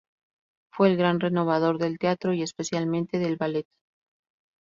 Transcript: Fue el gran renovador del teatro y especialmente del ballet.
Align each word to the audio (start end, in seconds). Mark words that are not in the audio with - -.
Fue 0.73 0.89
el 0.89 0.97
gran 0.97 1.19
renovador 1.19 1.77
del 1.77 1.99
teatro 1.99 2.33
y 2.33 2.41
especialmente 2.41 3.19
del 3.19 3.35
ballet. 3.35 3.67